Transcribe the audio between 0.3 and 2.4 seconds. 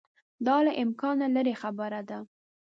دا له امکانه لیري خبره ده.